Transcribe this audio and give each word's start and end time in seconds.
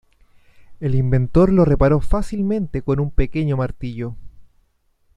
El 0.79 0.95
inventor 0.95 1.53
lo 1.53 1.63
reparó 1.63 1.99
fácilmente 1.99 2.81
con 2.81 2.99
un 2.99 3.11
pequeño 3.11 3.55
martillo. 3.55 4.15